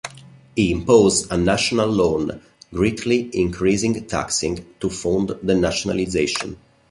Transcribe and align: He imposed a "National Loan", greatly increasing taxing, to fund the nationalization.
He 0.55 0.71
imposed 0.71 1.31
a 1.31 1.37
"National 1.37 1.87
Loan", 1.87 2.41
greatly 2.73 3.29
increasing 3.33 4.07
taxing, 4.07 4.65
to 4.79 4.89
fund 4.89 5.29
the 5.43 5.53
nationalization. 5.53 6.57